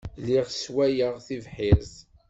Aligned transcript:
Lliɣ 0.21 0.45
sswayeɣ 0.49 1.13
tibḥirt. 1.25 1.93